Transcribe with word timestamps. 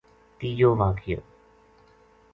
تیجو 0.39 0.71
واقعو 0.75 1.21